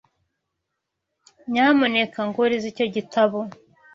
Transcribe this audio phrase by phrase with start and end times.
[1.51, 3.39] Nyamuneka nguriza icyo gitabo.